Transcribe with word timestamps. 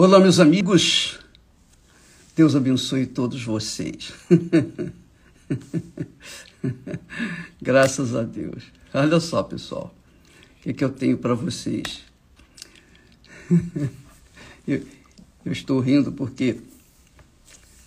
Olá, 0.00 0.20
meus 0.20 0.38
amigos. 0.38 1.18
Deus 2.36 2.54
abençoe 2.54 3.04
todos 3.04 3.42
vocês. 3.42 4.12
Graças 7.60 8.14
a 8.14 8.22
Deus. 8.22 8.62
Olha 8.94 9.18
só, 9.18 9.42
pessoal, 9.42 9.92
o 10.60 10.62
que, 10.62 10.72
que 10.72 10.84
eu 10.84 10.90
tenho 10.90 11.18
para 11.18 11.34
vocês. 11.34 12.04
eu, 14.68 14.86
eu 15.44 15.50
estou 15.50 15.80
rindo 15.80 16.12
porque. 16.12 16.60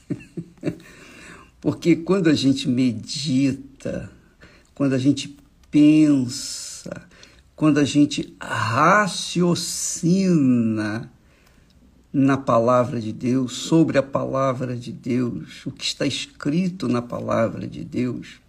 porque 1.62 1.96
quando 1.96 2.30
a 2.30 2.34
gente 2.34 2.68
medita, 2.68 4.12
quando 4.75 4.96
a 4.96 5.00
gente 5.00 5.38
pensa, 5.71 7.07
quando 7.55 7.78
a 7.78 7.86
gente 7.86 8.36
raciocina, 8.41 11.09
na 12.14 12.38
palavra 12.38 13.00
de 13.00 13.14
Deus, 13.14 13.54
sobre 13.54 13.97
a 13.97 14.04
palavra 14.04 14.75
de 14.75 14.92
Deus, 14.92 15.65
o 15.65 15.71
que 15.71 15.86
está 15.86 16.06
escrito 16.06 16.87
na 16.87 17.01
palavra 17.01 17.68
de 17.68 17.84
Deus, 17.84 18.42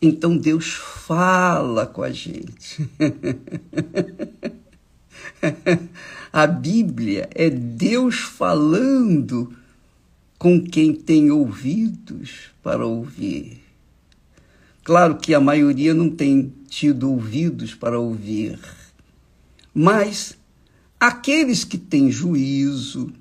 então 0.00 0.36
Deus 0.36 0.74
fala 0.74 1.84
com 1.84 2.02
a 2.02 2.12
gente. 2.12 2.88
a 6.32 6.46
Bíblia 6.46 7.28
é 7.34 7.50
Deus 7.50 8.20
falando 8.20 9.52
com 10.38 10.64
quem 10.64 10.94
tem 10.94 11.32
ouvidos 11.32 12.52
para 12.62 12.86
ouvir. 12.86 13.60
Claro 14.84 15.16
que 15.16 15.34
a 15.34 15.40
maioria 15.40 15.92
não 15.92 16.08
tem 16.08 16.54
tido 16.68 17.10
ouvidos 17.10 17.74
para 17.74 17.98
ouvir, 17.98 18.56
mas 19.74 20.37
Aqueles 21.00 21.62
que 21.62 21.78
têm 21.78 22.10
juízo, 22.10 23.12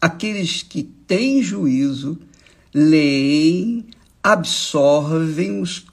aqueles 0.00 0.62
que 0.62 0.82
têm 0.82 1.42
juízo, 1.42 2.18
leem, 2.72 3.84
absorvem 4.22 5.60
os, 5.60 5.84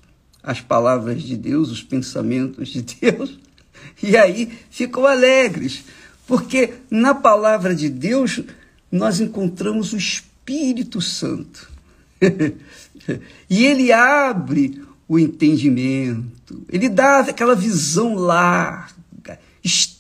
as 0.42 0.62
palavras 0.62 1.22
de 1.22 1.36
Deus, 1.36 1.70
os 1.70 1.84
pensamentos 1.84 2.70
de 2.70 2.82
Deus, 2.82 3.38
e 4.02 4.16
aí 4.16 4.52
ficam 4.70 5.06
alegres, 5.06 5.84
porque 6.26 6.76
na 6.90 7.14
palavra 7.14 7.76
de 7.76 7.90
Deus 7.90 8.42
nós 8.92 9.20
encontramos 9.20 9.94
o 9.94 9.98
Espírito 9.98 11.02
Santo. 11.02 11.70
e 13.50 13.66
ele 13.66 13.92
abre 13.92 14.82
o 15.08 15.18
entendimento, 15.18 16.64
ele 16.70 16.88
dá 16.88 17.20
aquela 17.20 17.56
visão 17.56 18.14
larga, 18.14 19.40
extensa, 19.64 19.99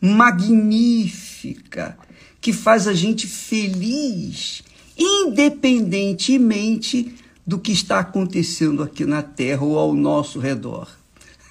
magnífica, 0.00 1.98
que 2.40 2.52
faz 2.52 2.88
a 2.88 2.94
gente 2.94 3.26
feliz, 3.26 4.62
independentemente 4.96 7.14
do 7.46 7.58
que 7.58 7.72
está 7.72 8.00
acontecendo 8.00 8.82
aqui 8.82 9.04
na 9.04 9.22
Terra 9.22 9.64
ou 9.64 9.78
ao 9.78 9.94
nosso 9.94 10.40
redor. 10.40 10.88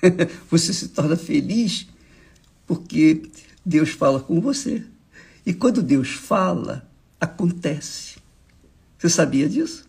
Você 0.50 0.74
se 0.74 0.90
torna 0.90 1.16
feliz 1.16 1.88
porque 2.68 3.24
Deus 3.66 3.90
fala 3.90 4.20
com 4.20 4.42
você. 4.42 4.84
E 5.46 5.54
quando 5.54 5.82
Deus 5.82 6.10
fala, 6.10 6.88
acontece. 7.20 8.18
Você 8.98 9.10
sabia 9.10 9.48
disso? 9.48 9.86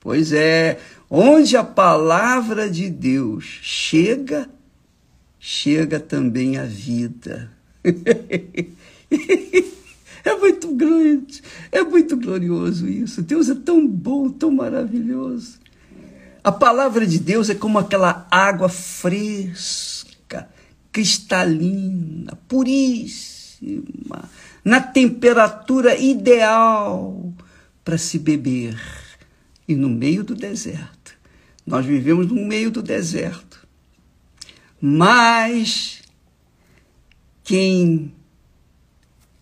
Pois 0.00 0.32
é, 0.32 0.80
onde 1.08 1.56
a 1.56 1.62
palavra 1.62 2.68
de 2.68 2.88
Deus 2.88 3.44
chega, 3.62 4.48
chega 5.40 5.98
também 5.98 6.58
a 6.58 6.64
vida. 6.64 7.50
É 10.22 10.36
muito 10.36 10.74
grande, 10.74 11.42
é 11.72 11.82
muito 11.82 12.14
glorioso 12.14 12.86
isso. 12.86 13.22
Deus 13.22 13.48
é 13.48 13.54
tão 13.54 13.88
bom, 13.88 14.28
tão 14.28 14.50
maravilhoso. 14.50 15.58
A 16.44 16.52
palavra 16.52 17.06
de 17.06 17.18
Deus 17.18 17.48
é 17.48 17.54
como 17.54 17.78
aquela 17.78 18.28
água 18.30 18.68
fresca, 18.68 20.46
cristalina, 20.92 22.38
puríssima, 22.46 24.28
na 24.62 24.82
temperatura 24.82 25.98
ideal 25.98 27.32
para 27.82 27.96
se 27.96 28.18
beber. 28.18 28.78
E 29.66 29.74
no 29.74 29.88
meio 29.88 30.22
do 30.22 30.34
deserto. 30.34 31.14
Nós 31.66 31.86
vivemos 31.86 32.26
no 32.26 32.46
meio 32.46 32.70
do 32.70 32.82
deserto 32.82 33.49
mas 34.80 36.02
quem 37.44 38.14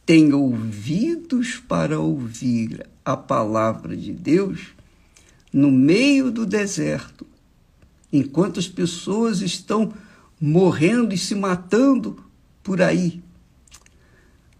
tem 0.04 0.32
ouvidos 0.32 1.62
para 1.68 2.00
ouvir 2.00 2.86
a 3.04 3.16
palavra 3.16 3.96
de 3.96 4.12
Deus, 4.12 4.68
no 5.52 5.70
meio 5.70 6.30
do 6.30 6.44
deserto, 6.44 7.26
enquanto 8.12 8.58
as 8.58 8.66
pessoas 8.66 9.40
estão 9.42 9.92
morrendo 10.40 11.14
e 11.14 11.18
se 11.18 11.34
matando 11.34 12.24
por 12.62 12.80
aí, 12.80 13.22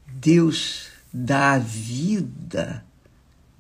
Deus 0.07 0.89
dá 1.13 1.53
a 1.55 1.59
vida 1.59 2.85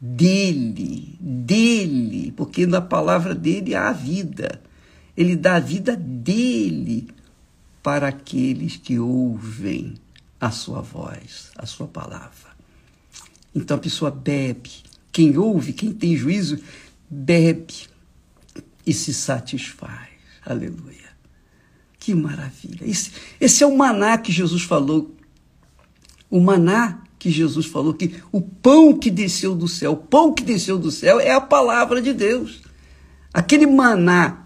dele, 0.01 1.17
dele, 1.21 2.33
porque 2.37 2.67
na 2.67 2.81
palavra 2.81 3.35
dele 3.35 3.75
há 3.75 3.93
vida. 3.93 4.63
Ele 5.19 5.35
dá 5.35 5.57
a 5.57 5.61
vida 5.61 5.97
dele 5.97 7.09
para 7.83 8.07
aqueles 8.07 8.77
que 8.77 9.01
ouvem 9.01 9.95
a 10.41 10.53
sua 10.53 10.81
voz, 10.81 11.51
a 11.59 11.67
sua 11.67 11.89
palavra. 11.89 12.57
Então 13.53 13.77
a 13.77 13.81
pessoa 13.81 14.13
bebe. 14.13 14.71
Quem 15.11 15.37
ouve, 15.37 15.73
quem 15.73 15.93
tem 15.93 16.17
juízo, 16.17 16.61
bebe 17.11 17.89
e 18.87 18.95
se 18.95 19.13
satisfaz. 19.13 20.07
Aleluia. 20.47 21.09
Que 21.99 22.15
maravilha. 22.15 22.89
Esse, 22.89 23.11
esse 23.41 23.65
é 23.65 23.67
o 23.67 23.77
maná 23.77 24.19
que 24.19 24.31
Jesus 24.31 24.63
falou. 24.63 25.17
O 26.31 26.41
maná 26.41 27.03
que 27.19 27.29
Jesus 27.29 27.67
falou 27.67 27.93
que 27.93 28.23
o 28.31 28.41
pão 28.41 28.97
que 28.97 29.11
desceu 29.11 29.57
do 29.57 29.67
céu, 29.67 29.95
o 29.95 29.97
pão 29.97 30.33
que 30.33 30.45
desceu 30.45 30.79
do 30.79 30.93
céu 30.93 31.19
é 31.19 31.33
a 31.33 31.41
palavra 31.41 32.01
de 32.01 32.13
Deus. 32.13 32.61
Aquele 33.35 33.67
maná 33.67 34.45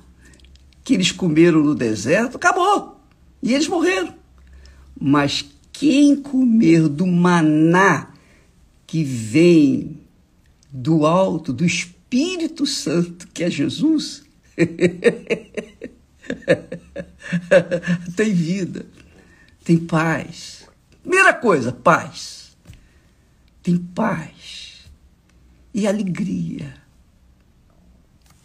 que 0.85 0.95
eles 0.95 1.13
comeram 1.13 1.63
no 1.63 1.75
deserto, 1.75 2.37
acabou. 2.37 3.01
E 3.43 3.55
eles 3.55 3.69
morreram. 3.69 4.15
Mas 5.01 5.45
quem 5.73 6.17
comer 6.17 6.89
do 6.89 7.07
maná 7.07 8.13
que 8.87 9.03
vem 9.03 9.99
do 10.71 11.07
alto, 11.07 11.53
do 11.53 11.65
Espírito 11.65 12.67
Santo, 12.67 13.27
que 13.29 13.45
é 13.45 13.51
Jesus, 13.51 14.25
tem 18.17 18.35
vida, 18.35 18.87
tem 19.65 19.79
paz. 19.79 20.69
Primeira 21.03 21.35
coisa, 21.35 21.73
paz. 21.73 22.57
Tem 23.63 23.77
paz 23.77 24.91
e 25.73 25.87
alegria 25.87 26.75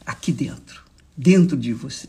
aqui 0.05 0.31
dentro, 0.31 0.83
dentro 1.15 1.57
de 1.57 1.73
você. 1.73 2.07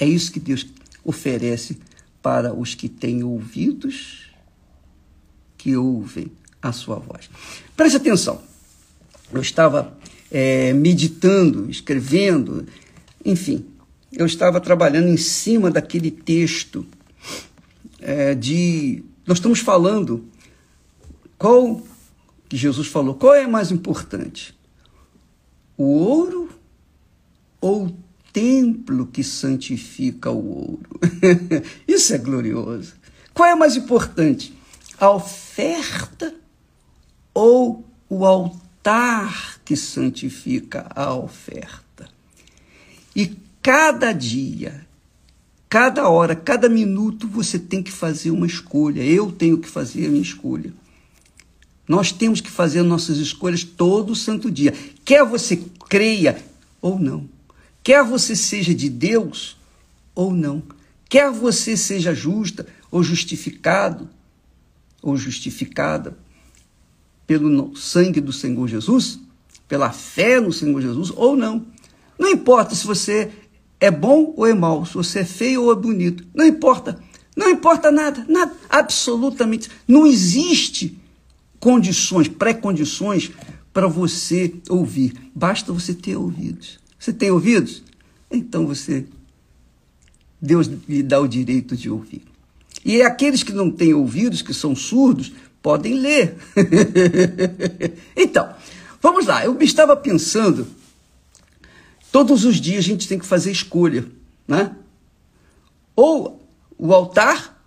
É 0.00 0.06
isso 0.06 0.32
que 0.32 0.40
Deus 0.40 0.66
oferece 1.04 1.78
para 2.22 2.52
os 2.54 2.74
que 2.74 2.88
têm 2.88 3.22
ouvidos 3.22 4.30
que 5.56 5.76
ouvem 5.76 6.32
a 6.62 6.72
sua 6.72 6.96
voz. 6.96 7.28
Preste 7.76 7.96
atenção. 7.96 8.40
Eu 9.30 9.42
estava 9.42 9.96
é, 10.30 10.72
meditando, 10.72 11.70
escrevendo, 11.70 12.66
enfim, 13.24 13.66
eu 14.12 14.26
estava 14.26 14.60
trabalhando 14.60 15.08
em 15.08 15.16
cima 15.16 15.70
daquele 15.70 16.10
texto 16.10 16.86
é, 18.00 18.34
de. 18.34 19.04
Nós 19.26 19.38
estamos 19.38 19.60
falando 19.60 20.24
qual 21.38 21.82
que 22.48 22.56
Jesus 22.56 22.88
falou, 22.88 23.14
qual 23.14 23.34
é 23.34 23.46
mais 23.46 23.70
importante? 23.70 24.54
O 25.76 25.84
ouro 25.84 26.50
ou 27.60 27.86
o 27.86 27.96
templo 28.32 29.06
que 29.06 29.22
santifica 29.22 30.30
o 30.30 30.46
ouro. 30.46 31.00
Isso 31.86 32.14
é 32.14 32.18
glorioso. 32.18 32.94
Qual 33.32 33.48
é 33.48 33.54
mais 33.54 33.76
importante? 33.76 34.54
A 34.98 35.10
oferta 35.10 36.34
ou 37.32 37.84
o 38.08 38.24
altar 38.26 39.60
que 39.64 39.76
santifica 39.76 40.90
a 40.94 41.14
oferta? 41.14 42.08
E 43.14 43.36
cada 43.62 44.12
dia, 44.12 44.86
cada 45.68 46.08
hora, 46.08 46.34
cada 46.34 46.68
minuto 46.68 47.28
você 47.28 47.58
tem 47.58 47.82
que 47.82 47.92
fazer 47.92 48.30
uma 48.30 48.46
escolha. 48.46 49.02
Eu 49.02 49.32
tenho 49.32 49.58
que 49.58 49.68
fazer 49.68 50.06
a 50.06 50.10
minha 50.10 50.22
escolha. 50.22 50.72
Nós 51.88 52.12
temos 52.12 52.40
que 52.40 52.50
fazer 52.50 52.82
nossas 52.82 53.18
escolhas 53.18 53.64
todo 53.64 54.14
santo 54.14 54.50
dia. 54.50 54.72
Quer 55.04 55.24
você 55.24 55.60
creia 55.88 56.40
ou 56.80 56.98
não. 56.98 57.28
Quer 57.82 58.04
você 58.04 58.36
seja 58.36 58.74
de 58.74 58.88
Deus 58.88 59.56
ou 60.14 60.32
não, 60.32 60.62
quer 61.08 61.30
você 61.30 61.76
seja 61.76 62.14
justa 62.14 62.66
ou 62.90 63.02
justificado 63.02 64.08
ou 65.02 65.16
justificada 65.16 66.16
pelo 67.26 67.74
sangue 67.76 68.20
do 68.20 68.32
Senhor 68.32 68.68
Jesus, 68.68 69.18
pela 69.68 69.92
fé 69.92 70.40
no 70.40 70.52
Senhor 70.52 70.80
Jesus 70.80 71.12
ou 71.14 71.36
não. 71.36 71.64
Não 72.18 72.28
importa 72.28 72.74
se 72.74 72.86
você 72.86 73.30
é 73.78 73.90
bom 73.90 74.34
ou 74.36 74.46
é 74.46 74.52
mau, 74.52 74.84
se 74.84 74.94
você 74.94 75.20
é 75.20 75.24
feio 75.24 75.62
ou 75.62 75.72
é 75.72 75.76
bonito. 75.76 76.26
Não 76.34 76.44
importa. 76.44 77.00
Não 77.36 77.48
importa 77.48 77.90
nada, 77.90 78.26
nada, 78.28 78.52
absolutamente. 78.68 79.70
Não 79.86 80.06
existe 80.06 80.98
condições, 81.58 82.28
pré-condições 82.28 83.30
para 83.72 83.86
você 83.86 84.52
ouvir. 84.68 85.14
Basta 85.34 85.72
você 85.72 85.94
ter 85.94 86.16
ouvidos. 86.16 86.78
Você 87.00 87.14
tem 87.14 87.30
ouvidos? 87.30 87.82
Então 88.30 88.66
você 88.66 89.06
Deus 90.40 90.66
lhe 90.66 91.02
dá 91.02 91.18
o 91.18 91.26
direito 91.26 91.74
de 91.74 91.90
ouvir. 91.90 92.22
E 92.84 93.02
aqueles 93.02 93.42
que 93.42 93.52
não 93.52 93.70
têm 93.70 93.92
ouvidos, 93.92 94.42
que 94.42 94.54
são 94.54 94.76
surdos, 94.76 95.32
podem 95.62 95.94
ler. 95.94 96.36
então, 98.16 98.54
vamos 99.02 99.26
lá. 99.26 99.44
Eu 99.44 99.60
estava 99.60 99.94
pensando, 99.96 100.66
todos 102.12 102.44
os 102.44 102.56
dias 102.56 102.78
a 102.78 102.88
gente 102.88 103.08
tem 103.08 103.18
que 103.18 103.26
fazer 103.26 103.50
escolha, 103.50 104.06
né? 104.48 104.74
Ou 105.94 106.40
o 106.78 106.94
altar, 106.94 107.62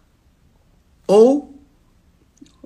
ou 1.05 1.53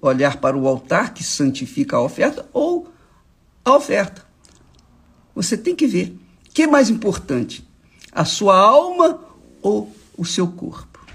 olhar 0.02 0.38
para 0.38 0.56
o 0.56 0.68
altar 0.68 1.14
que 1.14 1.24
santifica 1.24 1.98
a 1.98 2.02
oferta, 2.02 2.48
ou 2.54 2.88
a 3.66 3.76
oferta. 3.76 4.26
Você 5.36 5.58
tem 5.58 5.76
que 5.76 5.86
ver. 5.86 6.18
Que 6.58 6.64
é 6.64 6.68
mais 6.68 6.90
importante? 6.90 7.64
A 8.12 8.26
sua 8.26 8.58
alma 8.58 9.22
ou 9.62 9.96
o 10.18 10.26
seu 10.26 10.48
corpo? 10.48 11.06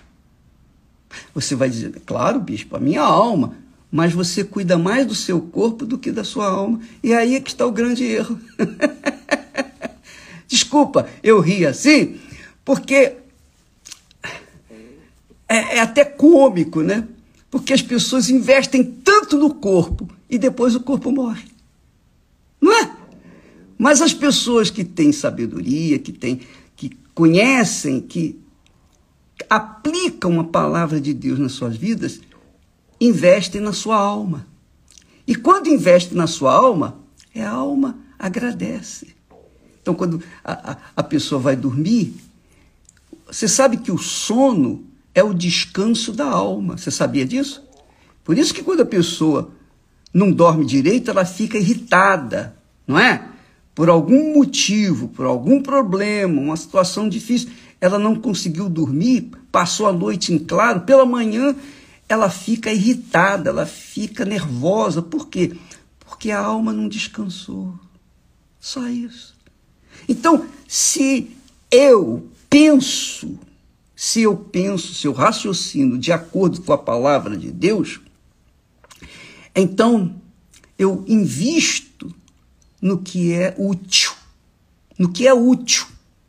Você 1.35 1.57
vai 1.57 1.69
dizer, 1.69 2.01
claro, 2.07 2.39
bispo, 2.39 2.77
a 2.77 2.79
minha 2.79 3.03
alma, 3.03 3.57
mas 3.91 4.13
você 4.13 4.45
cuida 4.45 4.79
mais 4.79 5.05
do 5.05 5.17
seu 5.17 5.41
corpo 5.41 5.85
do 5.85 5.99
que 5.99 6.13
da 6.13 6.23
sua 6.23 6.47
alma. 6.47 6.81
E 7.03 7.13
aí 7.13 7.35
é 7.35 7.41
que 7.41 7.51
está 7.51 7.67
o 7.67 7.73
grande 7.73 8.05
erro. 8.05 8.39
Desculpa, 10.47 11.09
eu 11.25 11.41
ri 11.41 11.67
assim, 11.67 12.21
porque 12.65 13.17
é, 15.49 15.57
é, 15.77 15.81
até 15.81 16.05
cômico, 16.05 16.83
né? 16.83 17.09
Porque 17.51 17.73
as 17.73 17.83
pessoas 17.83 18.31
investem 18.31 18.85
tanto 18.85 19.37
no 19.37 19.53
corpo 19.53 20.09
e 20.31 20.39
depois 20.39 20.77
o 20.77 20.81
corpo 20.81 21.11
morre. 21.11 21.43
Não 22.61 22.73
é? 22.73 23.02
Mas 23.83 24.01
as 24.01 24.15
pessoas 24.15 24.71
que 24.71 24.85
têm 24.85 25.11
sabedoria, 25.11 25.99
que 25.99 26.13
têm, 26.13 26.43
que 26.77 26.97
conhecem, 27.13 28.01
que 28.01 28.39
aplicam 29.51 30.39
a 30.39 30.45
palavra 30.45 31.01
de 31.01 31.13
Deus 31.13 31.37
nas 31.37 31.51
suas 31.51 31.77
vidas, 31.77 32.21
investem 33.01 33.61
na 33.61 33.73
sua 33.73 33.97
alma. 33.97 34.47
E 35.27 35.35
quando 35.35 35.67
investe 35.67 36.15
na 36.15 36.29
sua 36.29 36.55
alma, 36.55 37.01
é 37.35 37.43
a 37.43 37.51
alma 37.51 37.99
agradece. 38.17 39.17
Então, 39.83 39.97
quando 39.97 40.23
a, 40.45 40.75
a, 40.75 40.77
a 40.99 41.03
pessoa 41.03 41.41
vai 41.41 41.57
dormir, 41.57 42.15
você 43.27 43.49
sabe 43.49 43.79
que 43.79 43.91
o 43.91 43.99
sono 43.99 44.85
é 45.13 45.25
o 45.25 45.35
descanso 45.35 46.13
da 46.13 46.31
alma. 46.31 46.79
Você 46.79 46.93
sabia 46.93 47.27
disso? 47.27 47.61
Por 48.23 48.39
isso 48.39 48.55
que 48.55 48.63
quando 48.63 48.83
a 48.83 48.87
pessoa 48.87 49.51
não 50.15 50.31
dorme 50.31 50.65
direito, 50.65 51.11
ela 51.11 51.25
fica 51.25 51.59
irritada, 51.59 52.57
não 52.87 52.97
é? 52.97 53.32
Por 53.75 53.89
algum 53.89 54.35
motivo, 54.35 55.09
por 55.09 55.25
algum 55.25 55.63
problema, 55.63 56.41
uma 56.41 56.57
situação 56.57 57.09
difícil, 57.09 57.51
ela 57.81 57.99
não 57.99 58.15
conseguiu 58.15 58.69
dormir, 58.69 59.31
passou 59.51 59.87
a 59.87 59.93
noite 59.93 60.33
em 60.33 60.39
claro, 60.39 60.83
pela 60.83 61.07
manhã 61.07 61.55
ela 62.09 62.29
fica 62.29 62.71
irritada, 62.71 63.49
ela 63.49 63.65
fica 63.65 64.25
nervosa. 64.25 65.01
Por 65.01 65.29
quê? 65.29 65.53
Porque 66.01 66.31
a 66.31 66.41
alma 66.41 66.73
não 66.73 66.87
descansou. 66.87 67.73
Só 68.61 68.87
isso. 68.87 69.35
Então, 70.07 70.45
se 70.69 71.31
eu 71.71 72.29
penso 72.51 73.39
se 74.03 74.23
eu 74.23 74.37
penso, 74.37 74.93
se 74.95 75.07
eu 75.07 75.13
raciocino 75.13 75.97
de 75.97 76.11
acordo 76.11 76.61
com 76.63 76.73
a 76.73 76.77
palavra 76.77 77.37
de 77.37 77.53
Deus, 77.53 78.01
então 79.55 80.17
eu 80.77 81.05
invisto 81.07 82.13
no 82.83 82.99
que 82.99 83.33
é 83.33 83.55
útil. 83.57 84.11
No 84.99 85.13
que 85.13 85.27
é 85.27 85.33
útil. 85.33 85.87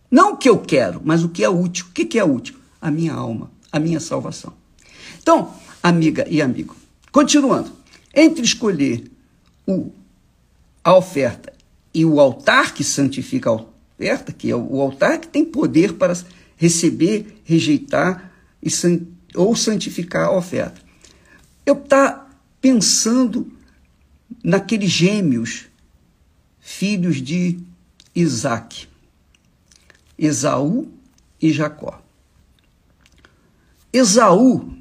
Não 0.10 0.34
o 0.34 0.38
que 0.38 0.48
eu 0.48 0.60
quero, 0.60 1.02
mas 1.04 1.24
o 1.24 1.30
que 1.30 1.44
é 1.44 1.50
útil. 1.50 1.88
O 1.88 1.92
que 1.92 2.20
é 2.20 2.24
útil? 2.24 2.56
A 2.80 2.92
minha 2.92 3.14
alma, 3.14 3.52
a 3.72 3.80
minha 3.80 4.00
salvação. 4.00 4.54
Então, 5.20 5.54
amiga 5.82 6.28
e 6.30 6.42
amigo, 6.42 6.76
continuando, 7.12 7.72
entre 8.14 8.44
escolher 8.44 9.10
o, 9.66 9.92
a 10.84 10.96
oferta 10.96 11.52
e 11.94 12.06
o 12.06 12.20
altar 12.20 12.74
que 12.74 12.84
santifica 12.84 13.50
a 13.50 13.54
oferta, 13.54 14.32
que 14.32 14.52
é 14.52 14.56
o 14.56 14.82
altar 14.82 15.20
que 15.20 15.28
tem 15.28 15.44
poder 15.44 15.94
para 15.94 16.14
receber, 16.58 17.42
rejeitar 17.44 18.32
e 18.62 18.70
ou 19.36 19.56
santificar 19.56 20.28
a 20.28 20.38
oferta. 20.38 20.82
Eu 21.66 21.76
estou 21.76 22.20
pensando 22.62 23.52
naqueles 24.44 24.90
gêmeos, 24.90 25.66
filhos 26.64 27.22
de 27.22 27.60
Isaac, 28.16 28.88
Esaú 30.18 30.90
e 31.42 31.52
Jacó. 31.52 32.02
Esaú, 33.92 34.74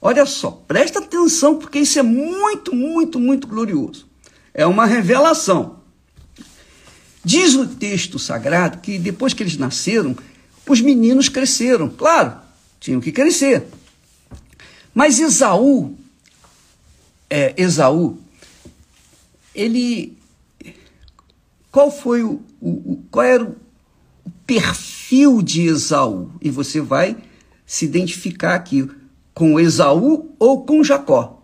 olha 0.00 0.24
só, 0.24 0.50
presta 0.50 0.98
atenção 0.98 1.58
porque 1.58 1.80
isso 1.80 1.98
é 1.98 2.02
muito, 2.02 2.74
muito, 2.74 3.20
muito 3.20 3.46
glorioso. 3.46 4.08
É 4.54 4.66
uma 4.66 4.86
revelação. 4.86 5.80
Diz 7.22 7.54
o 7.54 7.66
texto 7.66 8.18
sagrado 8.18 8.78
que 8.78 8.98
depois 8.98 9.34
que 9.34 9.42
eles 9.42 9.56
nasceram, 9.56 10.16
os 10.66 10.80
meninos 10.80 11.28
cresceram, 11.28 11.88
claro, 11.88 12.38
tinham 12.80 13.00
que 13.00 13.12
crescer. 13.12 13.66
Mas 14.94 15.18
Esaú, 15.18 15.96
é, 17.28 17.54
Esaú, 17.56 18.18
ele, 19.54 20.16
qual 21.74 21.90
foi 21.90 22.22
o, 22.22 22.40
o, 22.60 23.02
qual 23.10 23.26
era 23.26 23.42
o 23.42 23.56
perfil 24.46 25.42
de 25.42 25.62
Esaú? 25.62 26.30
E 26.40 26.48
você 26.48 26.80
vai 26.80 27.16
se 27.66 27.84
identificar 27.84 28.54
aqui 28.54 28.88
com 29.34 29.58
Esaú 29.58 30.30
ou 30.38 30.64
com 30.64 30.84
Jacó. 30.84 31.42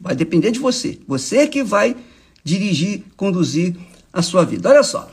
Vai 0.00 0.16
depender 0.16 0.52
de 0.52 0.58
você. 0.58 0.98
Você 1.06 1.46
que 1.46 1.62
vai 1.62 1.94
dirigir, 2.42 3.04
conduzir 3.14 3.76
a 4.10 4.22
sua 4.22 4.42
vida. 4.42 4.70
Olha 4.70 4.82
só. 4.82 5.10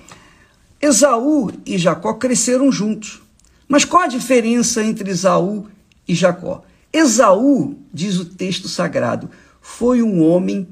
Esaú 0.81 1.51
e 1.65 1.77
Jacó 1.77 2.13
cresceram 2.13 2.71
juntos. 2.71 3.21
Mas 3.67 3.83
qual 3.83 4.03
a 4.03 4.07
diferença 4.07 4.81
entre 4.81 5.12
Esaú 5.12 5.67
e 6.07 6.15
Jacó? 6.15 6.63
Esaú, 6.93 7.75
diz 7.93 8.19
o 8.19 8.24
texto 8.24 8.69
sagrado, 8.69 9.29
foi 9.59 10.01
um 10.01 10.24
homem 10.24 10.65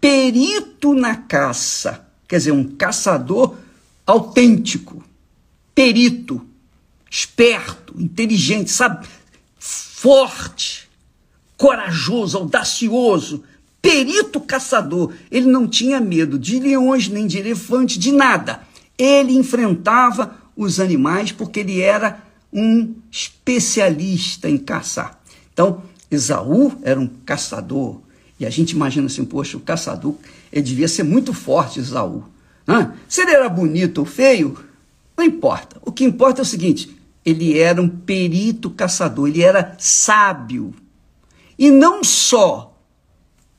perito 0.00 0.94
na 0.94 1.16
caça, 1.16 2.03
quer 2.34 2.38
dizer, 2.38 2.52
um 2.52 2.64
caçador 2.64 3.54
autêntico, 4.04 5.04
perito, 5.72 6.44
esperto, 7.08 7.94
inteligente, 7.96 8.72
sabe, 8.72 9.06
forte, 9.56 10.90
corajoso, 11.56 12.38
audacioso, 12.38 13.44
perito 13.80 14.40
caçador. 14.40 15.12
Ele 15.30 15.46
não 15.46 15.68
tinha 15.68 16.00
medo 16.00 16.36
de 16.36 16.58
leões 16.58 17.06
nem 17.06 17.24
de 17.24 17.38
elefante, 17.38 18.00
de 18.00 18.10
nada. 18.10 18.62
Ele 18.98 19.34
enfrentava 19.34 20.36
os 20.56 20.80
animais 20.80 21.30
porque 21.30 21.60
ele 21.60 21.80
era 21.80 22.20
um 22.52 22.96
especialista 23.12 24.50
em 24.50 24.58
caçar. 24.58 25.20
Então, 25.52 25.84
Esaú 26.10 26.72
era 26.82 26.98
um 26.98 27.06
caçador. 27.06 28.00
E 28.38 28.44
a 28.44 28.50
gente 28.50 28.72
imagina 28.72 29.06
assim, 29.06 29.24
poxa, 29.24 29.56
o 29.56 29.60
caçador, 29.60 30.14
ele 30.52 30.62
devia 30.62 30.88
ser 30.88 31.02
muito 31.02 31.32
forte, 31.32 31.78
Esaú. 31.78 32.24
Hã? 32.66 32.94
Se 33.08 33.22
ele 33.22 33.32
era 33.32 33.48
bonito 33.48 33.98
ou 33.98 34.04
feio, 34.04 34.58
não 35.16 35.24
importa. 35.24 35.76
O 35.82 35.92
que 35.92 36.04
importa 36.04 36.40
é 36.40 36.42
o 36.42 36.46
seguinte: 36.46 36.96
ele 37.24 37.58
era 37.58 37.80
um 37.80 37.88
perito 37.88 38.70
caçador, 38.70 39.28
ele 39.28 39.42
era 39.42 39.76
sábio. 39.78 40.74
E 41.58 41.70
não 41.70 42.02
só 42.02 42.76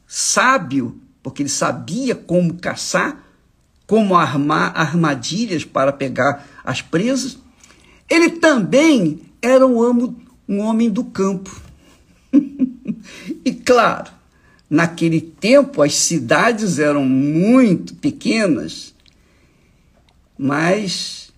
sábio, 0.06 1.00
porque 1.24 1.42
ele 1.42 1.50
sabia 1.50 2.14
como 2.14 2.56
caçar, 2.56 3.24
como 3.88 4.16
armar 4.16 4.74
armadilhas 4.76 5.64
para 5.64 5.94
pegar 5.94 6.46
as 6.64 6.82
presas, 6.82 7.38
ele 8.10 8.32
também 8.32 9.22
era 9.42 9.66
um, 9.66 9.82
amo, 9.82 10.16
um 10.48 10.60
homem 10.60 10.90
do 10.90 11.04
campo. 11.04 11.50
e 13.46 13.54
claro, 13.54 14.12
naquele 14.76 15.22
tempo 15.22 15.82
as 15.82 15.96
cidades 15.96 16.80
eram 16.80 17.06
muito 17.06 17.96
pequenas, 17.96 18.94
mas 20.38 21.32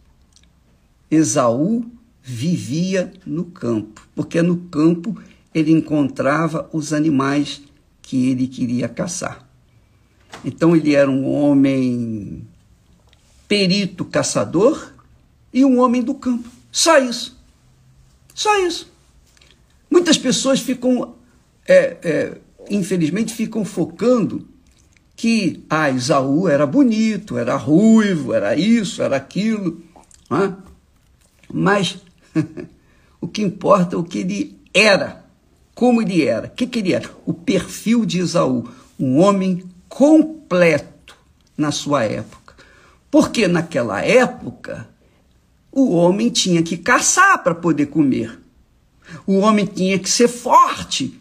Esaú 1.09 1.85
vivia 2.23 3.13
no 3.25 3.45
campo, 3.45 4.07
porque 4.15 4.41
no 4.41 4.57
campo 4.57 5.15
ele 5.53 5.71
encontrava 5.71 6.67
os 6.73 6.91
animais 6.91 7.61
que 8.01 8.31
ele 8.31 8.47
queria 8.47 8.89
caçar. 8.89 9.47
Então 10.43 10.75
ele 10.75 10.95
era 10.95 11.09
um 11.09 11.31
homem 11.31 12.43
perito 13.47 14.03
caçador 14.03 14.93
e 15.53 15.63
um 15.63 15.79
homem 15.79 16.01
do 16.01 16.15
campo. 16.15 16.49
Só 16.71 16.97
isso. 16.97 17.37
Só 18.33 18.65
isso. 18.65 18.91
Muitas 19.91 20.17
pessoas 20.17 20.59
ficam, 20.59 21.15
é, 21.67 21.97
é, 22.01 22.37
infelizmente, 22.69 23.33
ficam 23.33 23.63
focando 23.65 24.47
que 25.15 25.65
ah, 25.69 25.89
Isaú 25.89 26.47
era 26.47 26.65
bonito, 26.65 27.37
era 27.37 27.55
ruivo, 27.55 28.33
era 28.33 28.55
isso, 28.55 29.01
era 29.01 29.17
aquilo. 29.17 29.81
Né? 30.29 30.55
Mas 31.51 31.97
o 33.19 33.27
que 33.27 33.41
importa 33.41 33.95
é 33.95 33.99
o 33.99 34.03
que 34.03 34.19
ele 34.19 34.59
era, 34.73 35.25
como 35.73 36.01
ele 36.01 36.23
era. 36.23 36.47
O 36.47 36.51
que, 36.51 36.67
que 36.67 36.79
ele 36.79 36.93
era? 36.93 37.09
O 37.25 37.33
perfil 37.33 38.05
de 38.05 38.19
Isaú, 38.19 38.69
um 38.99 39.17
homem 39.19 39.63
completo 39.89 41.15
na 41.57 41.71
sua 41.71 42.03
época. 42.03 42.53
Porque 43.09 43.47
naquela 43.47 44.01
época 44.01 44.87
o 45.71 45.95
homem 45.95 46.29
tinha 46.29 46.61
que 46.61 46.77
caçar 46.77 47.43
para 47.43 47.55
poder 47.55 47.87
comer. 47.87 48.39
O 49.25 49.37
homem 49.37 49.65
tinha 49.65 49.97
que 49.97 50.09
ser 50.09 50.27
forte 50.27 51.19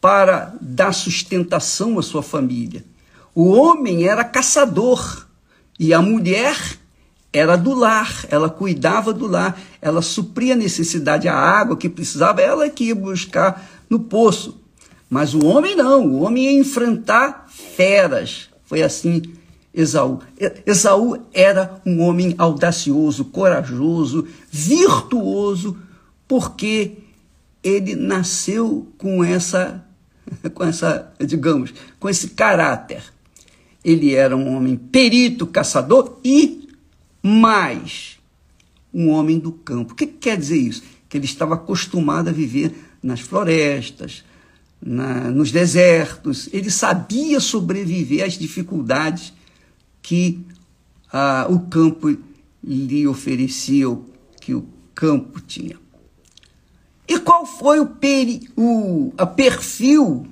para 0.00 0.54
dar 0.60 0.92
sustentação 0.92 1.98
à 1.98 2.02
sua 2.02 2.22
família. 2.22 2.84
O 3.34 3.50
homem 3.50 4.08
era 4.08 4.24
caçador 4.24 5.26
e 5.78 5.92
a 5.92 6.00
mulher 6.00 6.56
era 7.32 7.56
do 7.56 7.74
lar, 7.74 8.24
ela 8.28 8.50
cuidava 8.50 9.12
do 9.12 9.26
lar, 9.26 9.60
ela 9.80 10.02
supria 10.02 10.54
a 10.54 10.56
necessidade, 10.56 11.28
a 11.28 11.34
água 11.34 11.76
que 11.76 11.88
precisava, 11.88 12.40
ela 12.40 12.68
que 12.68 12.84
ia 12.84 12.94
buscar 12.94 13.68
no 13.88 14.00
poço. 14.00 14.60
Mas 15.08 15.34
o 15.34 15.44
homem 15.46 15.76
não, 15.76 16.06
o 16.06 16.22
homem 16.22 16.44
ia 16.44 16.60
enfrentar 16.60 17.46
feras. 17.48 18.48
Foi 18.64 18.82
assim 18.82 19.22
Esaú. 19.72 20.20
Esaú 20.66 21.16
era 21.32 21.80
um 21.86 22.00
homem 22.00 22.34
audacioso, 22.36 23.24
corajoso, 23.26 24.26
virtuoso, 24.50 25.76
porque 26.26 26.98
ele 27.62 27.94
nasceu 27.94 28.88
com 28.98 29.22
essa, 29.22 29.84
com 30.54 30.64
essa, 30.64 31.12
digamos, 31.24 31.72
com 31.98 32.08
esse 32.08 32.30
caráter. 32.30 33.02
Ele 33.84 34.14
era 34.14 34.36
um 34.36 34.54
homem 34.54 34.76
perito, 34.76 35.46
caçador 35.46 36.18
e 36.24 36.68
mais 37.22 38.18
um 38.92 39.08
homem 39.08 39.38
do 39.38 39.52
campo. 39.52 39.92
O 39.92 39.96
que 39.96 40.06
quer 40.06 40.36
dizer 40.36 40.58
isso? 40.58 40.82
Que 41.08 41.16
ele 41.16 41.24
estava 41.24 41.54
acostumado 41.54 42.28
a 42.28 42.32
viver 42.32 42.72
nas 43.02 43.20
florestas, 43.20 44.24
na, 44.80 45.30
nos 45.30 45.50
desertos. 45.50 46.48
Ele 46.52 46.70
sabia 46.70 47.40
sobreviver 47.40 48.24
às 48.24 48.34
dificuldades 48.34 49.32
que 50.02 50.44
ah, 51.12 51.46
o 51.48 51.60
campo 51.60 52.16
lhe 52.62 53.06
oferecia, 53.06 53.86
que 54.40 54.54
o 54.54 54.66
campo 54.94 55.40
tinha. 55.40 55.76
E 57.10 57.18
qual 57.18 57.44
foi 57.44 57.80
o, 57.80 57.86
peri, 57.86 58.48
o 58.56 59.12
a 59.18 59.26
perfil 59.26 60.28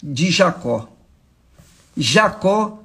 de 0.00 0.30
Jacó? 0.30 0.88
Jacó 1.96 2.84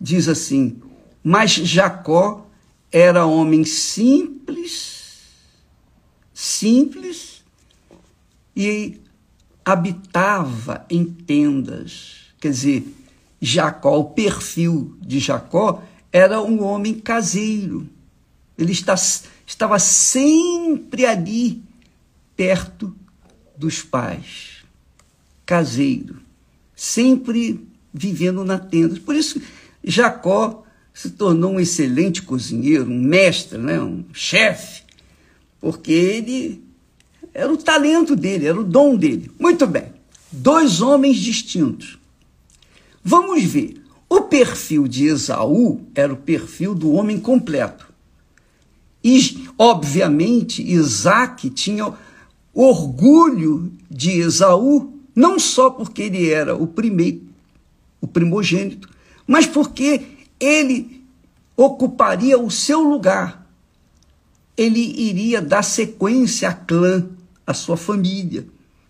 diz 0.00 0.28
assim: 0.28 0.80
Mas 1.22 1.50
Jacó 1.50 2.46
era 2.90 3.26
homem 3.26 3.66
simples, 3.66 5.20
simples 6.32 7.44
e 8.56 8.98
habitava 9.62 10.86
em 10.88 11.04
tendas. 11.04 12.32
Quer 12.40 12.48
dizer, 12.48 12.96
Jacó, 13.42 13.98
o 13.98 14.04
perfil 14.04 14.96
de 15.02 15.18
Jacó 15.18 15.82
era 16.10 16.40
um 16.40 16.62
homem 16.64 16.94
caseiro. 16.94 17.86
Ele 18.56 18.72
está, 18.72 18.94
estava 19.46 19.78
sempre 19.78 21.06
ali, 21.06 21.62
perto 22.36 22.94
dos 23.56 23.82
pais. 23.82 24.64
Caseiro. 25.44 26.16
Sempre 26.74 27.60
vivendo 27.92 28.44
na 28.44 28.58
tenda. 28.58 28.98
Por 29.00 29.14
isso, 29.14 29.40
Jacó 29.84 30.64
se 30.94 31.10
tornou 31.10 31.52
um 31.52 31.60
excelente 31.60 32.22
cozinheiro, 32.22 32.90
um 32.90 33.00
mestre, 33.00 33.58
né? 33.58 33.80
um 33.80 34.04
chefe, 34.12 34.82
porque 35.60 35.92
ele 35.92 36.62
era 37.32 37.50
o 37.52 37.56
talento 37.56 38.14
dele, 38.14 38.46
era 38.46 38.60
o 38.60 38.64
dom 38.64 38.96
dele. 38.96 39.30
Muito 39.38 39.66
bem. 39.66 39.86
Dois 40.30 40.80
homens 40.80 41.16
distintos. 41.16 41.98
Vamos 43.02 43.42
ver. 43.44 43.82
O 44.08 44.22
perfil 44.22 44.86
de 44.86 45.06
Esaú 45.06 45.80
era 45.94 46.12
o 46.12 46.16
perfil 46.16 46.74
do 46.74 46.92
homem 46.92 47.18
completo. 47.18 47.91
E, 49.02 49.48
obviamente, 49.58 50.62
Isaac 50.62 51.50
tinha 51.50 51.92
orgulho 52.54 53.72
de 53.90 54.20
Esaú, 54.20 54.92
não 55.14 55.38
só 55.38 55.70
porque 55.70 56.02
ele 56.02 56.30
era 56.30 56.54
o 56.54 56.66
primeiro, 56.66 57.22
o 58.00 58.06
primogênito, 58.06 58.88
mas 59.26 59.46
porque 59.46 60.02
ele 60.38 61.02
ocuparia 61.56 62.38
o 62.38 62.50
seu 62.50 62.80
lugar. 62.80 63.46
Ele 64.56 64.80
iria 64.80 65.40
dar 65.40 65.62
sequência 65.62 66.48
à 66.48 66.52
clã, 66.52 67.08
à 67.46 67.54
sua 67.54 67.76
família. 67.76 68.46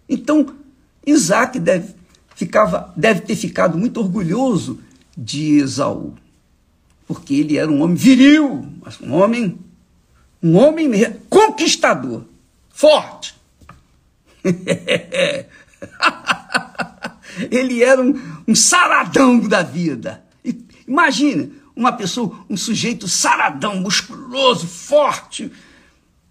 Então, 0.09 0.47
Isaac 1.07 1.59
deve, 1.59 1.95
ficava, 2.35 2.93
deve 2.97 3.21
ter 3.21 3.37
ficado 3.37 3.79
muito 3.79 4.01
orgulhoso 4.01 4.81
de 5.17 5.59
Esaú, 5.59 6.15
porque 7.07 7.35
ele 7.35 7.57
era 7.57 7.71
um 7.71 7.83
homem 7.83 7.97
viril, 7.97 8.67
um 9.03 9.13
homem, 9.13 9.59
um 10.43 10.57
homem 10.57 10.91
conquistador, 11.29 12.25
forte. 12.71 13.35
ele 17.51 17.83
era 17.83 18.03
um, 18.03 18.43
um 18.49 18.55
saradão 18.55 19.39
da 19.39 19.63
vida. 19.63 20.25
Imagina 20.87 21.49
uma 21.75 21.93
pessoa, 21.93 22.45
um 22.51 22.57
sujeito 22.57 23.09
saradão, 23.09 23.77
musculoso, 23.77 24.67
forte, 24.67 25.51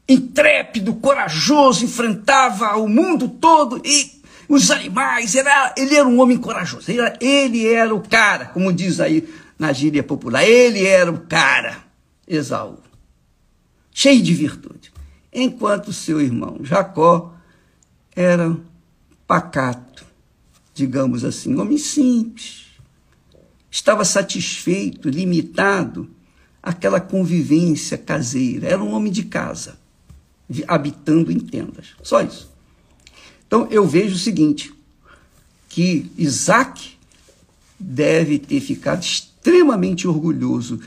intrépido, 0.07 0.95
corajoso, 0.95 1.85
enfrentava 1.85 2.75
o 2.77 2.87
mundo 2.87 3.27
todo 3.27 3.81
e 3.83 4.21
os 4.47 4.69
animais, 4.69 5.33
era, 5.35 5.73
ele 5.77 5.95
era 5.95 6.07
um 6.07 6.19
homem 6.19 6.37
corajoso, 6.37 6.91
ele 6.91 6.99
era, 6.99 7.17
ele 7.21 7.65
era 7.65 7.95
o 7.95 8.01
cara, 8.01 8.47
como 8.47 8.73
diz 8.73 8.99
aí 8.99 9.27
na 9.57 9.71
gíria 9.71 10.03
popular, 10.03 10.43
ele 10.43 10.85
era 10.85 11.09
o 11.09 11.19
cara, 11.21 11.77
Esaú, 12.27 12.77
cheio 13.91 14.21
de 14.21 14.33
virtude. 14.33 14.91
Enquanto 15.33 15.93
seu 15.93 16.19
irmão 16.19 16.59
Jacó 16.61 17.33
era 18.15 18.57
pacato, 19.25 20.05
digamos 20.73 21.23
assim, 21.23 21.55
homem 21.55 21.77
simples, 21.77 22.65
estava 23.69 24.03
satisfeito, 24.03 25.09
limitado 25.09 26.09
àquela 26.61 26.99
convivência 26.99 27.97
caseira, 27.97 28.67
era 28.67 28.83
um 28.83 28.93
homem 28.93 29.11
de 29.11 29.23
casa, 29.23 29.79
habitando 30.67 31.31
em 31.31 31.39
tendas, 31.39 31.87
só 32.03 32.21
isso. 32.21 32.51
Então 33.47 33.67
eu 33.71 33.87
vejo 33.87 34.15
o 34.15 34.19
seguinte, 34.19 34.73
que 35.69 36.11
Isaac 36.17 36.97
deve 37.79 38.37
ter 38.37 38.59
ficado 38.59 39.01
extremamente 39.01 40.07
orgulhoso 40.07 40.81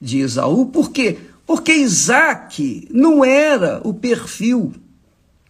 de 0.00 0.18
Esaú, 0.18 0.66
por 0.66 0.92
quê? 0.92 1.18
Porque 1.48 1.72
Isaac 1.72 2.86
não 2.90 3.24
era 3.24 3.80
o 3.82 3.94
perfil, 3.94 4.74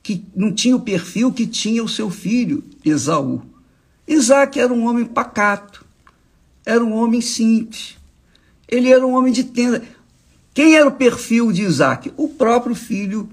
que 0.00 0.24
não 0.32 0.54
tinha 0.54 0.76
o 0.76 0.80
perfil 0.80 1.32
que 1.32 1.44
tinha 1.44 1.82
o 1.82 1.88
seu 1.88 2.08
filho 2.08 2.62
Esaú. 2.84 3.42
Isaac 4.06 4.60
era 4.60 4.72
um 4.72 4.86
homem 4.86 5.04
pacato, 5.04 5.84
era 6.64 6.84
um 6.84 6.94
homem 6.94 7.20
simples, 7.20 7.98
ele 8.68 8.92
era 8.92 9.04
um 9.04 9.12
homem 9.12 9.32
de 9.32 9.42
tenda. 9.42 9.82
Quem 10.54 10.76
era 10.76 10.86
o 10.86 10.92
perfil 10.92 11.50
de 11.50 11.62
Isaac? 11.62 12.12
O 12.16 12.28
próprio 12.28 12.76
filho 12.76 13.28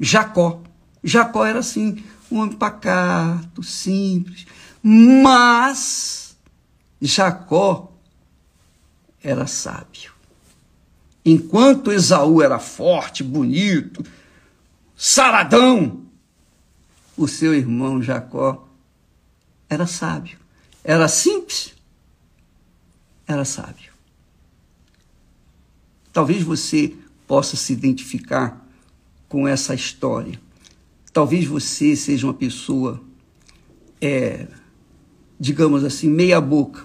Jacó. 0.00 0.64
Jacó 1.00 1.46
era 1.46 1.60
assim, 1.60 2.02
um 2.28 2.40
homem 2.40 2.56
pacato, 2.56 3.62
simples. 3.62 4.48
Mas 4.82 6.36
Jacó 7.00 7.92
era 9.22 9.46
sábio. 9.46 10.13
Enquanto 11.24 11.90
Esaú 11.90 12.42
era 12.42 12.58
forte, 12.58 13.22
bonito, 13.22 14.04
saradão, 14.96 16.02
o 17.16 17.26
seu 17.26 17.54
irmão 17.54 18.02
Jacó 18.02 18.68
era 19.68 19.86
sábio. 19.86 20.38
Era 20.82 21.08
simples, 21.08 21.74
era 23.26 23.44
sábio. 23.44 23.92
Talvez 26.12 26.42
você 26.42 26.94
possa 27.26 27.56
se 27.56 27.72
identificar 27.72 28.64
com 29.28 29.48
essa 29.48 29.74
história. 29.74 30.38
Talvez 31.12 31.46
você 31.46 31.96
seja 31.96 32.26
uma 32.26 32.34
pessoa 32.34 33.02
é, 34.00 34.46
digamos 35.38 35.84
assim, 35.84 36.08
meia 36.08 36.40
boca, 36.40 36.84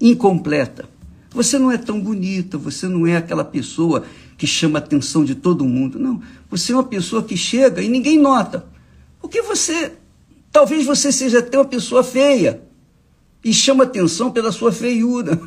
incompleta. 0.00 0.88
Você 1.34 1.58
não 1.58 1.70
é 1.70 1.78
tão 1.78 2.00
bonita, 2.00 2.58
você 2.58 2.86
não 2.86 3.06
é 3.06 3.16
aquela 3.16 3.44
pessoa 3.44 4.04
que 4.36 4.46
chama 4.46 4.78
a 4.78 4.82
atenção 4.82 5.24
de 5.24 5.34
todo 5.34 5.64
mundo. 5.64 5.98
Não, 5.98 6.20
você 6.50 6.72
é 6.72 6.76
uma 6.76 6.84
pessoa 6.84 7.22
que 7.22 7.36
chega 7.36 7.80
e 7.82 7.88
ninguém 7.88 8.18
nota. 8.18 8.66
Porque 9.20 9.40
você, 9.40 9.92
talvez 10.50 10.84
você 10.84 11.10
seja 11.10 11.38
até 11.38 11.58
uma 11.58 11.64
pessoa 11.64 12.04
feia 12.04 12.62
e 13.44 13.52
chama 13.52 13.84
atenção 13.84 14.30
pela 14.30 14.52
sua 14.52 14.72
feiura. 14.72 15.38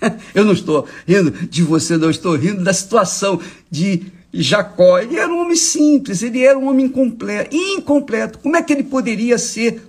Eu 0.34 0.44
não 0.44 0.52
estou 0.52 0.86
rindo 1.06 1.30
de 1.48 1.62
você, 1.62 1.96
não 1.96 2.10
estou 2.10 2.36
rindo 2.36 2.62
da 2.62 2.72
situação 2.72 3.40
de 3.70 4.12
Jacó. 4.32 4.98
Ele 4.98 5.16
era 5.16 5.32
um 5.32 5.40
homem 5.40 5.56
simples, 5.56 6.22
ele 6.22 6.44
era 6.44 6.58
um 6.58 6.68
homem 6.68 6.86
incompleto. 6.86 7.54
Incompleto. 7.54 8.38
Como 8.38 8.56
é 8.56 8.62
que 8.62 8.72
ele 8.72 8.84
poderia 8.84 9.38
ser 9.38 9.82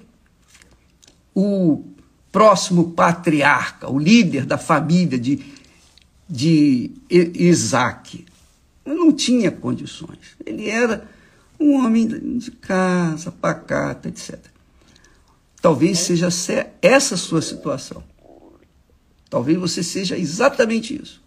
o 1.35 1.83
próximo 2.31 2.91
patriarca, 2.91 3.89
o 3.89 3.97
líder 3.97 4.45
da 4.45 4.57
família 4.57 5.17
de, 5.17 5.43
de 6.27 6.91
Isaac? 7.09 8.25
Não 8.85 9.11
tinha 9.11 9.51
condições. 9.51 10.35
Ele 10.45 10.69
era 10.69 11.07
um 11.59 11.75
homem 11.75 12.07
de 12.37 12.51
casa, 12.51 13.31
pacata, 13.31 14.07
etc. 14.07 14.39
Talvez 15.61 15.99
seja 15.99 16.29
essa 16.81 17.15
a 17.15 17.17
sua 17.17 17.41
situação. 17.41 18.03
Talvez 19.29 19.57
você 19.59 19.83
seja 19.83 20.17
exatamente 20.17 20.99
isso. 20.99 21.21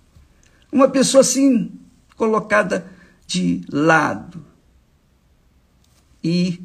Uma 0.73 0.88
pessoa 0.88 1.21
assim, 1.21 1.71
colocada 2.16 2.90
de 3.26 3.62
lado. 3.71 4.44
E 6.25 6.61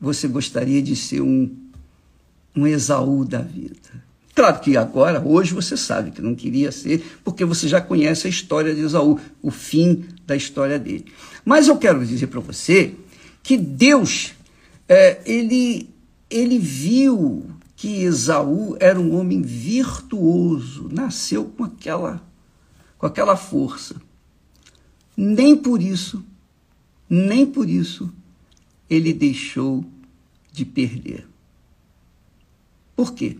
você 0.00 0.28
gostaria 0.28 0.82
de 0.82 0.94
ser 0.94 1.20
um, 1.20 1.54
um 2.58 2.66
Esaú 2.66 3.24
da 3.24 3.40
vida. 3.40 4.08
Claro 4.34 4.60
que 4.60 4.76
agora, 4.76 5.20
hoje, 5.20 5.52
você 5.52 5.76
sabe 5.76 6.12
que 6.12 6.22
não 6.22 6.34
queria 6.34 6.70
ser, 6.70 7.04
porque 7.24 7.44
você 7.44 7.66
já 7.66 7.80
conhece 7.80 8.26
a 8.26 8.30
história 8.30 8.74
de 8.74 8.82
Esaú, 8.82 9.18
o 9.42 9.50
fim 9.50 10.04
da 10.26 10.36
história 10.36 10.78
dele. 10.78 11.06
Mas 11.44 11.66
eu 11.66 11.76
quero 11.76 12.04
dizer 12.06 12.28
para 12.28 12.40
você 12.40 12.94
que 13.42 13.56
Deus, 13.56 14.32
é, 14.88 15.20
ele, 15.26 15.90
ele 16.30 16.58
viu 16.58 17.46
que 17.74 18.02
Esaú 18.02 18.76
era 18.78 19.00
um 19.00 19.16
homem 19.18 19.42
virtuoso, 19.42 20.88
nasceu 20.92 21.44
com 21.44 21.64
aquela, 21.64 22.22
com 22.96 23.06
aquela 23.06 23.36
força. 23.36 23.96
Nem 25.16 25.56
por 25.56 25.82
isso, 25.82 26.24
nem 27.10 27.44
por 27.44 27.68
isso, 27.68 28.08
ele 28.88 29.12
deixou 29.12 29.84
de 30.52 30.64
perder. 30.64 31.26
Por 32.98 33.14
quê? 33.14 33.38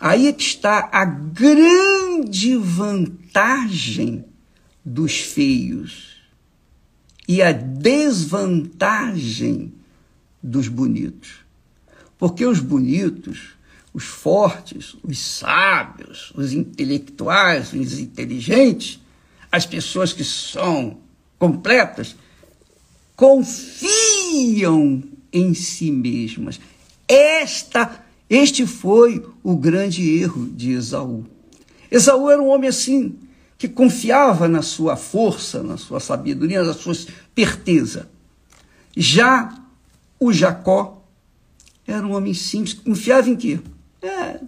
Aí 0.00 0.26
é 0.28 0.32
que 0.32 0.42
está 0.42 0.88
a 0.90 1.04
grande 1.04 2.56
vantagem 2.56 4.24
dos 4.82 5.18
feios 5.18 6.22
e 7.28 7.42
a 7.42 7.52
desvantagem 7.52 9.74
dos 10.42 10.68
bonitos. 10.68 11.44
Porque 12.16 12.46
os 12.46 12.58
bonitos, 12.58 13.50
os 13.92 14.04
fortes, 14.04 14.96
os 15.04 15.18
sábios, 15.18 16.32
os 16.34 16.54
intelectuais, 16.54 17.74
os 17.74 17.98
inteligentes, 17.98 18.98
as 19.52 19.66
pessoas 19.66 20.14
que 20.14 20.24
são 20.24 20.96
completas, 21.38 22.16
confiam 23.14 25.02
em 25.30 25.52
si 25.52 25.90
mesmas. 25.90 26.58
Esta, 27.06 28.05
este 28.28 28.66
foi 28.66 29.24
o 29.42 29.56
grande 29.56 30.18
erro 30.18 30.46
de 30.46 30.72
Esaú. 30.72 31.24
Esaú 31.90 32.30
era 32.30 32.42
um 32.42 32.48
homem 32.48 32.68
assim, 32.68 33.16
que 33.56 33.68
confiava 33.68 34.48
na 34.48 34.62
sua 34.62 34.96
força, 34.96 35.62
na 35.62 35.76
sua 35.76 36.00
sabedoria, 36.00 36.62
na 36.62 36.74
sua 36.74 36.92
esperteza. 36.92 38.08
Já 38.96 39.54
o 40.18 40.32
Jacó 40.32 41.04
era 41.86 42.06
um 42.06 42.14
homem 42.14 42.34
simples, 42.34 42.74
confiava 42.74 43.30
em 43.30 43.36
quê? 43.36 43.60
É, 44.02 44.40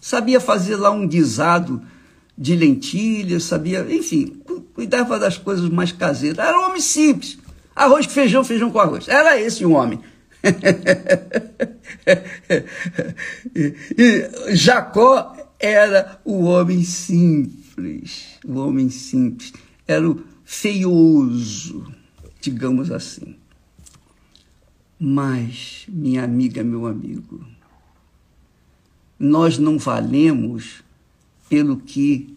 sabia 0.00 0.40
fazer 0.40 0.76
lá 0.76 0.90
um 0.90 1.06
guisado 1.06 1.82
de 2.36 2.54
lentilhas, 2.54 3.44
sabia, 3.44 3.86
enfim, 3.90 4.40
cuidava 4.74 5.18
das 5.18 5.38
coisas 5.38 5.68
mais 5.68 5.90
caseiras. 5.90 6.38
Era 6.38 6.58
um 6.58 6.66
homem 6.66 6.80
simples. 6.80 7.38
Arroz 7.74 8.06
com 8.06 8.12
feijão, 8.12 8.44
feijão 8.44 8.70
com 8.70 8.78
arroz. 8.78 9.08
Era 9.08 9.40
esse 9.40 9.64
o 9.64 9.72
homem. 9.72 10.00
E 13.96 14.54
Jacó 14.54 15.36
era 15.58 16.20
o 16.24 16.44
homem 16.44 16.84
simples, 16.84 18.38
o 18.44 18.54
homem 18.58 18.88
simples, 18.90 19.52
era 19.86 20.08
o 20.08 20.22
feioso, 20.44 21.92
digamos 22.40 22.90
assim. 22.90 23.36
Mas, 24.98 25.84
minha 25.88 26.24
amiga, 26.24 26.64
meu 26.64 26.86
amigo, 26.86 27.44
nós 29.18 29.58
não 29.58 29.78
valemos 29.78 30.82
pelo 31.48 31.76
que 31.78 32.36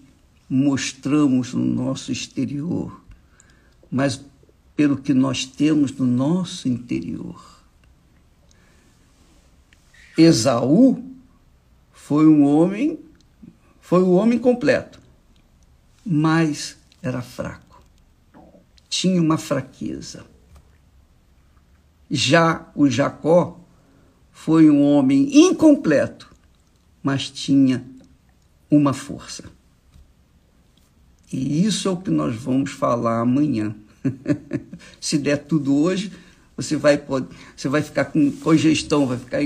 mostramos 0.49 1.53
no 1.53 1.63
nosso 1.63 2.11
exterior, 2.11 3.01
mas 3.89 4.23
pelo 4.75 4.97
que 4.97 5.13
nós 5.13 5.45
temos 5.45 5.91
no 5.93 6.05
nosso 6.05 6.67
interior. 6.67 7.60
Esaú 10.17 11.03
foi 11.91 12.27
um 12.27 12.43
homem, 12.43 12.99
foi 13.79 14.01
o 14.01 14.07
um 14.07 14.13
homem 14.13 14.37
completo, 14.37 14.99
mas 16.05 16.77
era 17.01 17.21
fraco. 17.21 17.81
Tinha 18.89 19.21
uma 19.21 19.37
fraqueza. 19.37 20.25
Já 22.09 22.69
o 22.75 22.89
Jacó 22.89 23.59
foi 24.31 24.69
um 24.69 24.81
homem 24.81 25.45
incompleto, 25.45 26.29
mas 27.01 27.29
tinha 27.29 27.85
uma 28.69 28.93
força. 28.93 29.45
E 31.31 31.65
isso 31.65 31.87
é 31.87 31.91
o 31.91 31.97
que 31.97 32.09
nós 32.09 32.35
vamos 32.35 32.71
falar 32.71 33.21
amanhã. 33.21 33.73
Se 34.99 35.17
der 35.17 35.37
tudo 35.37 35.75
hoje, 35.75 36.11
você 36.57 36.75
vai, 36.75 37.01
você 37.55 37.69
vai 37.69 37.81
ficar 37.81 38.05
com 38.05 38.31
congestão, 38.31 39.07
vai 39.07 39.17
ficar 39.17 39.39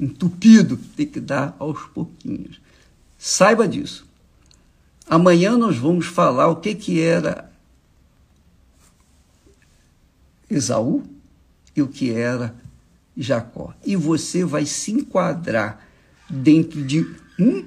entupido. 0.00 0.78
Tem 0.96 1.06
que 1.06 1.20
dar 1.20 1.54
aos 1.58 1.82
pouquinhos. 1.94 2.60
Saiba 3.18 3.68
disso. 3.68 4.06
Amanhã 5.06 5.56
nós 5.56 5.76
vamos 5.76 6.06
falar 6.06 6.48
o 6.48 6.56
que, 6.56 6.74
que 6.74 7.00
era 7.00 7.50
Esaú 10.48 11.02
e 11.76 11.82
o 11.82 11.88
que 11.88 12.12
era 12.12 12.54
Jacó. 13.16 13.74
E 13.84 13.94
você 13.96 14.44
vai 14.44 14.64
se 14.64 14.92
enquadrar 14.92 15.86
dentro 16.28 16.82
de 16.82 17.06
um 17.38 17.64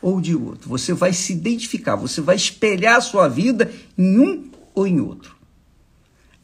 ou 0.00 0.20
de 0.20 0.34
outro. 0.34 0.68
Você 0.70 0.92
vai 0.92 1.12
se 1.12 1.32
identificar, 1.32 1.96
você 1.96 2.20
vai 2.20 2.36
espelhar 2.36 2.96
a 2.96 3.00
sua 3.00 3.28
vida 3.28 3.70
em 3.98 4.18
um 4.18 4.50
ou 4.74 4.86
em 4.86 5.00
outro. 5.00 5.34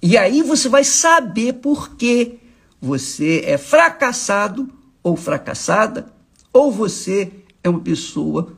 E 0.02 0.16
aí 0.16 0.42
você 0.42 0.68
vai 0.68 0.82
saber 0.82 1.54
por 1.54 1.94
que 1.96 2.40
você 2.80 3.42
é 3.46 3.56
fracassado 3.56 4.68
ou 5.02 5.16
fracassada, 5.16 6.12
ou 6.52 6.70
você 6.70 7.32
é 7.62 7.68
uma 7.68 7.80
pessoa 7.80 8.56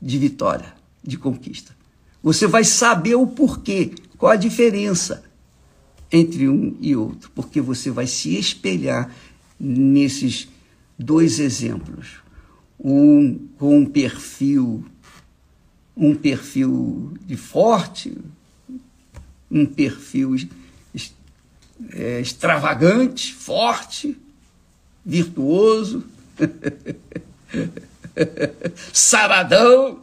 de 0.00 0.18
vitória, 0.18 0.74
de 1.02 1.16
conquista. 1.16 1.74
Você 2.22 2.46
vai 2.46 2.64
saber 2.64 3.14
o 3.14 3.26
porquê, 3.26 3.94
qual 4.18 4.32
a 4.32 4.36
diferença 4.36 5.24
entre 6.10 6.48
um 6.48 6.76
e 6.80 6.94
outro, 6.94 7.30
porque 7.34 7.60
você 7.60 7.90
vai 7.90 8.06
se 8.06 8.36
espelhar 8.36 9.14
nesses 9.58 10.48
dois 10.98 11.38
exemplos. 11.38 12.22
Um 12.78 13.48
com 13.58 13.78
um 13.78 13.86
perfil 13.86 14.84
um 15.96 16.14
perfil 16.14 17.14
de 17.24 17.36
forte, 17.36 18.16
um 19.50 19.64
perfil 19.64 20.36
é, 21.92 22.20
extravagante, 22.20 23.32
forte, 23.32 24.16
virtuoso, 25.04 26.04
saradão, 28.92 30.00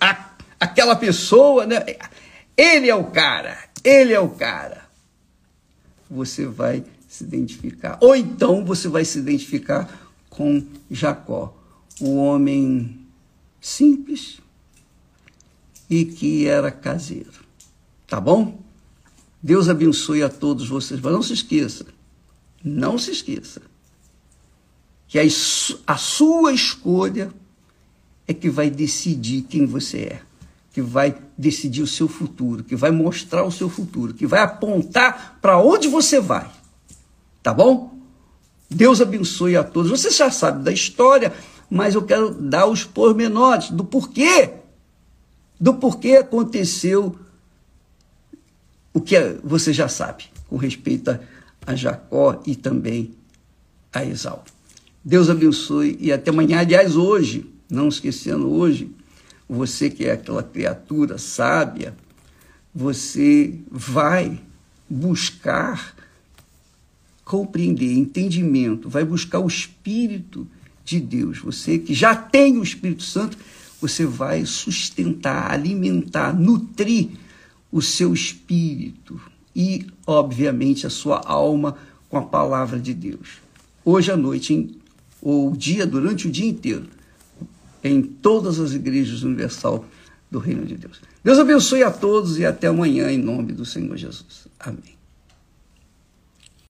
a, 0.00 0.30
aquela 0.60 0.96
pessoa, 0.96 1.66
né? 1.66 1.84
Ele 2.56 2.88
é 2.88 2.94
o 2.94 3.04
cara, 3.04 3.58
ele 3.82 4.12
é 4.12 4.20
o 4.20 4.30
cara. 4.30 4.86
Você 6.10 6.46
vai 6.46 6.84
se 7.08 7.24
identificar. 7.24 7.98
Ou 8.00 8.14
então 8.14 8.64
você 8.64 8.88
vai 8.88 9.04
se 9.04 9.18
identificar 9.18 9.88
com 10.30 10.64
Jacó, 10.90 11.56
o 12.00 12.16
homem 12.16 13.00
simples 13.60 14.40
e 15.88 16.04
que 16.04 16.46
era 16.46 16.70
caseiro. 16.70 17.44
Tá 18.06 18.20
bom? 18.20 18.60
Deus 19.42 19.68
abençoe 19.68 20.22
a 20.22 20.28
todos 20.28 20.68
vocês. 20.68 21.00
Mas 21.00 21.12
não 21.12 21.22
se 21.22 21.32
esqueça, 21.32 21.86
não 22.66 22.98
se 22.98 23.12
esqueça, 23.12 23.62
que 25.06 25.20
a 25.86 25.96
sua 25.96 26.52
escolha 26.52 27.30
é 28.26 28.34
que 28.34 28.50
vai 28.50 28.68
decidir 28.68 29.42
quem 29.42 29.64
você 29.64 29.98
é, 29.98 30.22
que 30.72 30.82
vai 30.82 31.16
decidir 31.38 31.80
o 31.80 31.86
seu 31.86 32.08
futuro, 32.08 32.64
que 32.64 32.74
vai 32.74 32.90
mostrar 32.90 33.44
o 33.44 33.52
seu 33.52 33.68
futuro, 33.68 34.12
que 34.12 34.26
vai 34.26 34.40
apontar 34.40 35.38
para 35.40 35.58
onde 35.58 35.86
você 35.86 36.20
vai. 36.20 36.50
Tá 37.40 37.54
bom? 37.54 37.96
Deus 38.68 39.00
abençoe 39.00 39.56
a 39.56 39.62
todos. 39.62 39.90
Você 39.90 40.10
já 40.10 40.28
sabe 40.28 40.64
da 40.64 40.72
história, 40.72 41.32
mas 41.70 41.94
eu 41.94 42.02
quero 42.02 42.34
dar 42.34 42.66
os 42.66 42.82
pormenores 42.82 43.70
do 43.70 43.84
porquê, 43.84 44.54
do 45.58 45.74
porquê 45.74 46.16
aconteceu 46.16 47.16
o 48.92 49.00
que 49.00 49.16
você 49.44 49.72
já 49.72 49.88
sabe 49.88 50.24
com 50.48 50.56
respeito 50.56 51.10
a 51.12 51.20
Jacó 51.74 52.42
e 52.46 52.54
também 52.54 53.14
a 53.92 54.04
Esaú. 54.04 54.40
Deus 55.04 55.30
abençoe 55.30 55.96
e 56.00 56.12
até 56.12 56.30
amanhã. 56.30 56.58
Aliás, 56.58 56.96
hoje, 56.96 57.46
não 57.70 57.88
esquecendo 57.88 58.50
hoje, 58.50 58.90
você 59.48 59.88
que 59.88 60.04
é 60.04 60.12
aquela 60.12 60.42
criatura 60.42 61.18
sábia, 61.18 61.94
você 62.74 63.58
vai 63.70 64.40
buscar 64.88 65.94
compreender, 67.24 67.92
entendimento, 67.92 68.88
vai 68.88 69.04
buscar 69.04 69.40
o 69.40 69.46
Espírito 69.46 70.46
de 70.84 71.00
Deus. 71.00 71.38
Você 71.38 71.78
que 71.78 71.94
já 71.94 72.14
tem 72.14 72.58
o 72.58 72.62
Espírito 72.62 73.02
Santo, 73.02 73.36
você 73.80 74.06
vai 74.06 74.44
sustentar, 74.44 75.50
alimentar, 75.50 76.32
nutrir 76.34 77.10
o 77.70 77.82
seu 77.82 78.14
espírito 78.14 79.20
e, 79.56 79.86
obviamente, 80.06 80.86
a 80.86 80.90
sua 80.90 81.22
alma 81.24 81.78
com 82.10 82.18
a 82.18 82.22
palavra 82.22 82.78
de 82.78 82.92
Deus. 82.92 83.38
Hoje 83.82 84.12
à 84.12 84.16
noite, 84.16 84.78
ou 85.22 85.50
dia, 85.52 85.86
durante 85.86 86.28
o 86.28 86.30
dia 86.30 86.46
inteiro, 86.46 86.84
em 87.82 88.02
todas 88.02 88.60
as 88.60 88.74
igrejas 88.74 89.22
universal 89.22 89.82
do 90.30 90.38
Reino 90.38 90.66
de 90.66 90.76
Deus. 90.76 91.00
Deus 91.24 91.38
abençoe 91.38 91.82
a 91.82 91.90
todos 91.90 92.38
e 92.38 92.44
até 92.44 92.66
amanhã, 92.66 93.10
em 93.10 93.18
nome 93.18 93.54
do 93.54 93.64
Senhor 93.64 93.96
Jesus. 93.96 94.46
Amém. 94.60 94.95